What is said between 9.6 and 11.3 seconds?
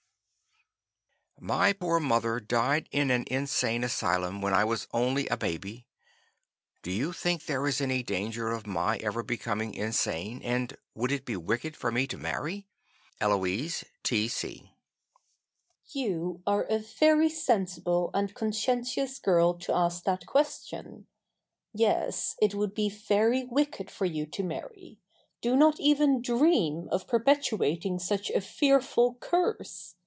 insane and would it